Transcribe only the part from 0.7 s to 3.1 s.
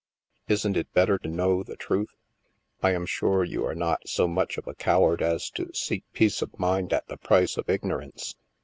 it better to know the truth? I am